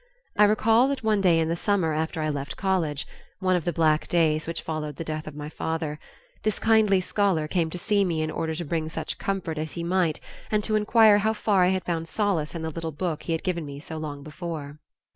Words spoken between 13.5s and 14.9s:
me so long before.